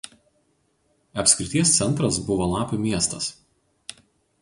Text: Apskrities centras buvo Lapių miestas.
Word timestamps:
Apskrities 1.25 1.75
centras 1.81 2.19
buvo 2.31 2.51
Lapių 2.57 2.83
miestas. 2.89 3.33